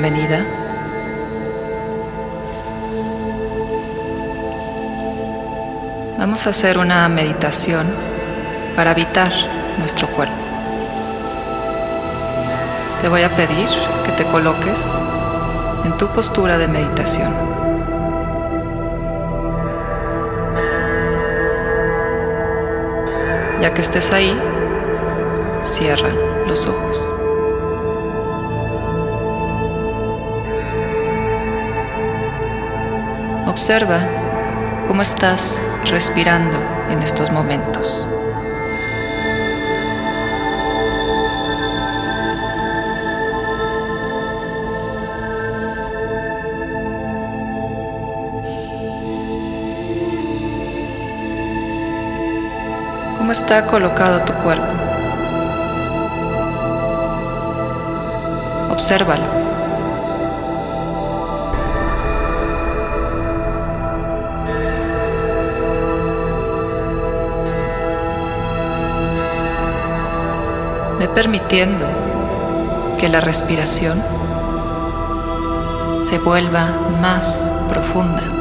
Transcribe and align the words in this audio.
Bienvenida. 0.00 0.46
Vamos 6.16 6.46
a 6.46 6.50
hacer 6.50 6.78
una 6.78 7.08
meditación 7.08 7.84
para 8.76 8.92
habitar 8.92 9.32
nuestro 9.76 10.06
cuerpo. 10.06 10.36
Te 13.00 13.08
voy 13.08 13.22
a 13.22 13.34
pedir 13.34 13.68
que 14.04 14.12
te 14.12 14.24
coloques 14.26 14.86
en 15.84 15.96
tu 15.96 16.06
postura 16.10 16.58
de 16.58 16.68
meditación. 16.68 17.34
Ya 23.60 23.74
que 23.74 23.80
estés 23.80 24.12
ahí, 24.12 24.32
cierra 25.64 26.10
los 26.46 26.68
ojos. 26.68 27.17
Observa 33.48 33.98
cómo 34.88 35.00
estás 35.00 35.58
respirando 35.84 36.58
en 36.90 36.98
estos 37.02 37.32
momentos. 37.32 38.06
¿Cómo 53.16 53.32
está 53.32 53.66
colocado 53.66 54.26
tu 54.26 54.34
cuerpo? 54.34 54.66
Obsérvalo. 58.70 59.57
Ve 70.98 71.08
permitiendo 71.08 71.86
que 72.98 73.08
la 73.08 73.20
respiración 73.20 74.02
se 76.04 76.18
vuelva 76.18 76.70
más 77.00 77.50
profunda. 77.68 78.37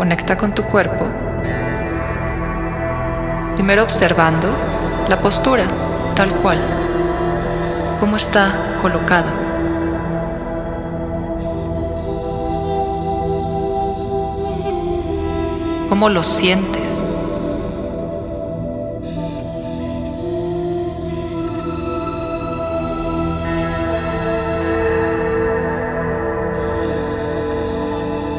Conecta 0.00 0.38
con 0.38 0.54
tu 0.54 0.62
cuerpo. 0.62 1.08
Primero 3.56 3.82
observando 3.82 4.48
la 5.10 5.20
postura 5.20 5.64
tal 6.16 6.30
cual, 6.36 6.58
cómo 8.00 8.16
está 8.16 8.78
colocado. 8.80 9.28
¿Cómo 15.90 16.08
lo 16.08 16.22
sientes? 16.22 17.06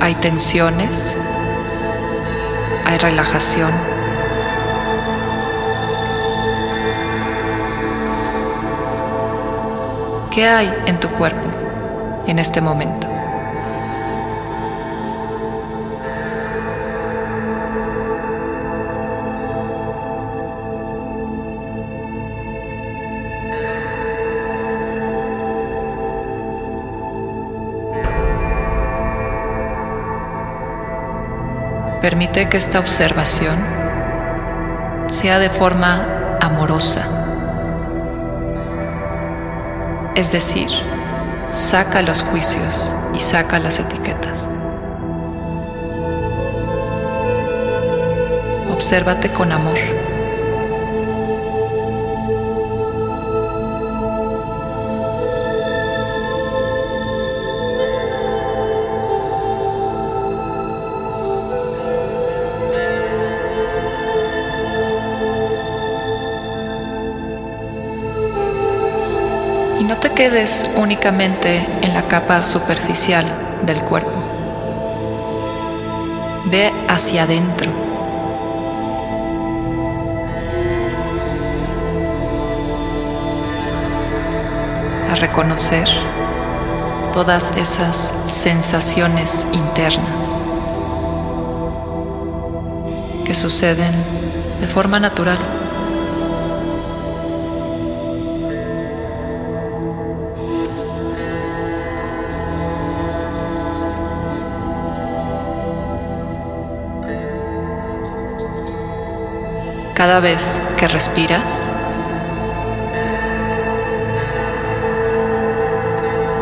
Hay 0.00 0.14
tensiones 0.14 1.14
relajación. 3.02 3.72
¿Qué 10.30 10.46
hay 10.46 10.72
en 10.86 11.00
tu 11.00 11.08
cuerpo 11.08 11.50
en 12.26 12.38
este 12.38 12.60
momento? 12.60 13.11
Permite 32.02 32.48
que 32.48 32.56
esta 32.56 32.80
observación 32.80 33.56
sea 35.08 35.38
de 35.38 35.48
forma 35.48 36.04
amorosa. 36.40 37.02
Es 40.16 40.32
decir, 40.32 40.68
saca 41.50 42.02
los 42.02 42.22
juicios 42.22 42.92
y 43.14 43.20
saca 43.20 43.60
las 43.60 43.78
etiquetas. 43.78 44.48
Obsérvate 48.68 49.30
con 49.30 49.52
amor. 49.52 49.78
Quedes 70.14 70.70
únicamente 70.76 71.66
en 71.80 71.94
la 71.94 72.02
capa 72.02 72.44
superficial 72.44 73.24
del 73.62 73.82
cuerpo. 73.82 74.12
Ve 76.46 76.72
hacia 76.88 77.22
adentro. 77.22 77.70
A 85.10 85.14
reconocer 85.14 85.88
todas 87.12 87.56
esas 87.56 88.14
sensaciones 88.24 89.46
internas 89.52 90.38
que 93.24 93.34
suceden 93.34 93.92
de 94.60 94.66
forma 94.66 94.98
natural. 94.98 95.61
Cada 109.94 110.20
vez 110.20 110.60
que 110.76 110.88
respiras, 110.88 111.64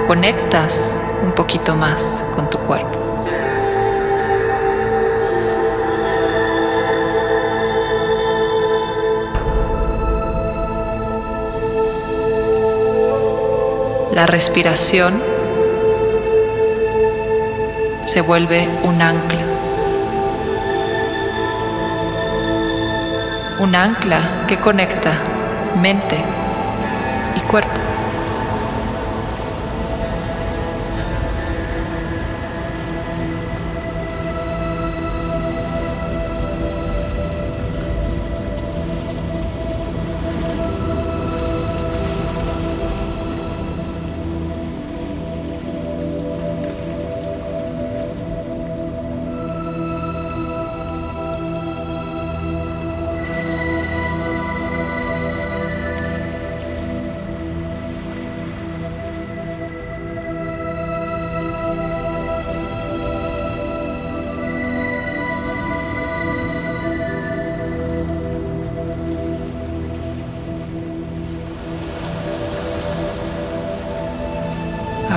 conectas 0.06 1.00
un 1.23 1.32
poquito 1.32 1.75
más 1.75 2.25
con 2.35 2.49
tu 2.49 2.58
cuerpo. 2.58 2.99
La 14.12 14.26
respiración 14.26 15.23
se 18.03 18.20
vuelve 18.20 18.69
un 18.82 19.00
ancla. 19.00 19.59
Un 23.60 23.74
ancla 23.74 24.46
que 24.48 24.56
conecta 24.56 25.12
mente 25.76 26.16
y 27.36 27.40
cuerpo. 27.40 27.89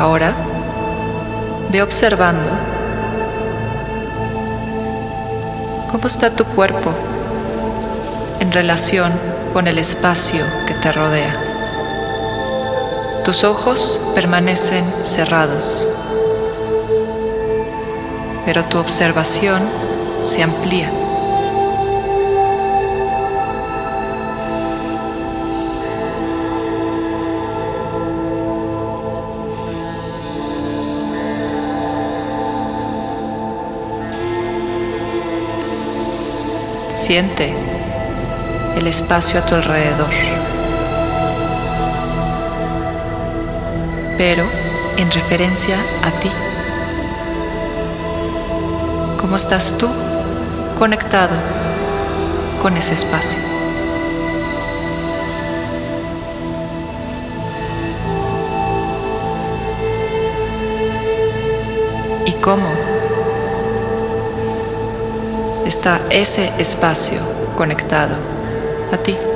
Ahora 0.04 0.36
ve 1.72 1.82
observando 1.82 2.50
cómo 5.90 6.08
está 6.08 6.30
tu 6.30 6.44
cuerpo 6.44 6.94
en 8.42 8.52
relación 8.52 9.14
con 9.54 9.66
el 9.70 9.78
espacio 9.78 10.44
que 10.68 10.74
te 10.74 10.92
rodea. 10.92 11.34
Tus 13.24 13.46
ojos 13.46 14.02
permanecen 14.14 14.84
cerrados, 15.04 15.88
pero 18.46 18.66
tu 18.66 18.80
observación 18.80 19.64
se 20.26 20.44
amplía. 20.44 20.92
Siente 37.06 37.54
el 38.78 38.88
espacio 38.88 39.38
a 39.42 39.46
tu 39.46 39.56
alrededor. 39.56 40.08
Pero 44.18 44.46
en 44.96 45.12
referencia 45.12 45.76
a 46.06 46.12
ti. 46.22 46.32
¿Cómo 49.20 49.36
estás 49.36 49.78
tú 49.78 49.90
conectado 50.80 51.36
con 52.62 52.78
ese 52.78 52.94
espacio? 52.94 53.42
¿Y 62.26 62.32
cómo 62.36 62.93
está 65.74 66.00
ese 66.12 66.54
espacio 66.60 67.20
conectado 67.58 68.16
a 68.92 68.98
ti. 68.98 69.33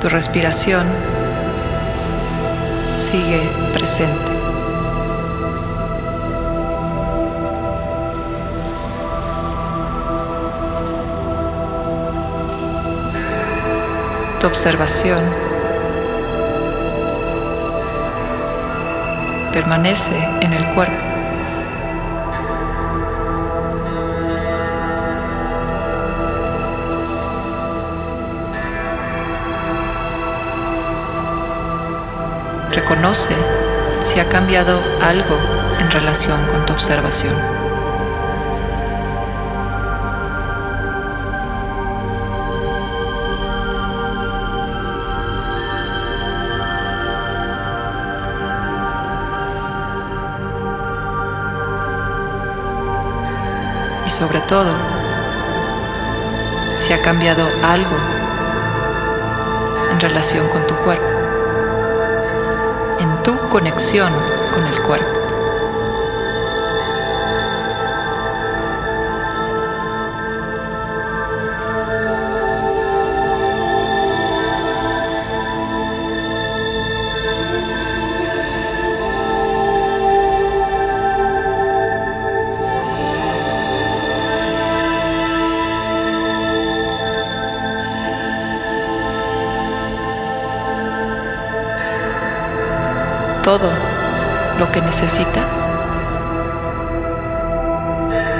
Tu 0.00 0.08
respiración 0.08 0.86
sigue 2.96 3.50
presente. 3.74 4.32
Tu 14.40 14.46
observación 14.46 15.20
permanece 19.52 20.16
en 20.40 20.54
el 20.54 20.66
cuerpo. 20.68 21.09
Reconoce 32.72 33.34
si 34.00 34.20
ha 34.20 34.28
cambiado 34.28 34.80
algo 35.02 35.36
en 35.80 35.90
relación 35.90 36.40
con 36.46 36.64
tu 36.66 36.72
observación. 36.72 37.34
Y 54.06 54.10
sobre 54.10 54.40
todo, 54.42 54.72
si 56.78 56.92
ha 56.92 57.02
cambiado 57.02 57.48
algo 57.64 57.96
en 59.90 59.98
relación 59.98 60.48
con 60.48 60.64
tu 60.68 60.76
cuerpo 60.76 61.19
tu 63.22 63.38
conexión 63.48 64.12
con 64.52 64.66
el 64.66 64.78
cuerpo. 64.82 65.19
Todo 93.58 93.72
lo 94.60 94.70
que 94.70 94.80
necesitas 94.80 95.66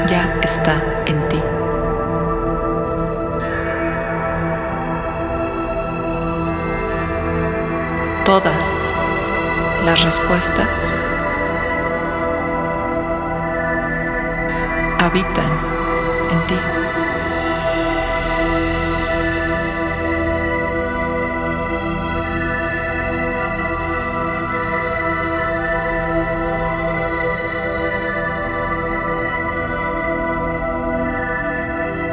ya 0.07 0.39
está 0.41 0.77
en 1.05 1.29
ti. 1.29 1.43
Todas 8.25 8.89
las 9.85 10.01
respuestas 10.05 10.89
habitan 15.01 15.60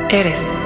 eres. 0.10 0.58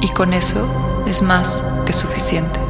Y 0.00 0.08
con 0.08 0.32
eso 0.32 0.66
es 1.06 1.22
más 1.22 1.62
que 1.84 1.92
suficiente. 1.92 2.60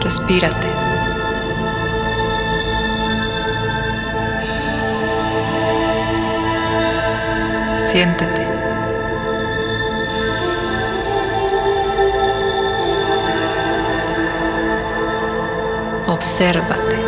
Respírate. 0.00 0.77
Siéntete. 7.88 8.44
Obsérvate. 16.06 17.07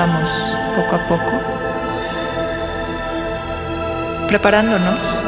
Poco 0.00 0.96
a 0.96 0.98
poco 1.08 1.32
preparándonos 4.28 5.26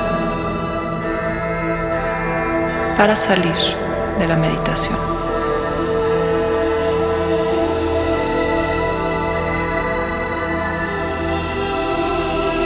para 2.97 3.15
salir 3.15 3.55
de 4.19 4.27
la 4.27 4.37
meditación. 4.37 4.97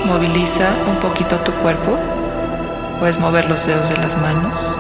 Moviliza 0.05 0.69
un 0.89 1.01
poquito 1.01 1.41
tu 1.41 1.51
cuerpo. 1.55 1.99
Puedes 3.01 3.19
mover 3.19 3.47
los 3.47 3.67
dedos 3.67 3.89
de 3.89 3.97
las 3.97 4.17
manos. 4.17 4.79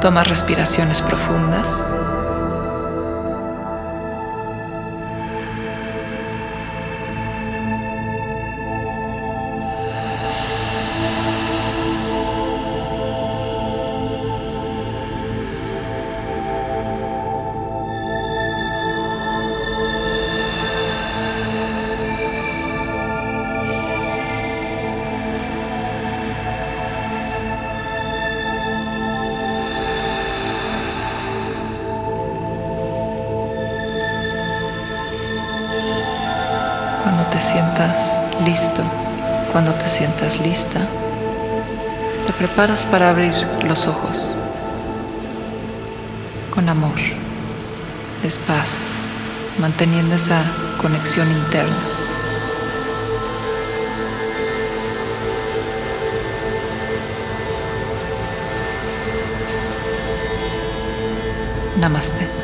Toma 0.00 0.22
respiraciones 0.22 1.02
profundas. 1.02 1.84
Sientas 37.44 38.22
listo, 38.44 38.82
cuando 39.52 39.72
te 39.74 39.86
sientas 39.86 40.40
lista, 40.40 40.80
te 42.26 42.32
preparas 42.32 42.86
para 42.86 43.10
abrir 43.10 43.34
los 43.68 43.86
ojos 43.86 44.36
con 46.50 46.68
amor, 46.68 46.96
despacio, 48.22 48.86
manteniendo 49.58 50.14
esa 50.14 50.42
conexión 50.80 51.30
interna. 51.30 51.76
Namaste. 61.78 62.43